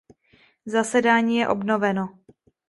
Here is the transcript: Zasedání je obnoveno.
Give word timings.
Zasedání 0.65 1.37
je 1.39 1.47
obnoveno. 1.47 2.19